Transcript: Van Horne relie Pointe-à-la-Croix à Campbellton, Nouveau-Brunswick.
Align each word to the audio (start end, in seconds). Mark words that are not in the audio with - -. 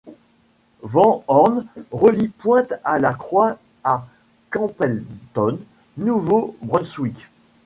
Van 0.81 1.23
Horne 1.27 1.67
relie 1.91 2.29
Pointe-à-la-Croix 2.29 3.59
à 3.83 4.07
Campbellton, 4.49 5.59
Nouveau-Brunswick. 5.95 7.27